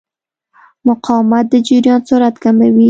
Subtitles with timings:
[0.87, 2.79] مقاومت د جریان سرعت کموي.